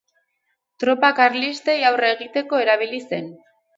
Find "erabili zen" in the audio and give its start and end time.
2.65-3.29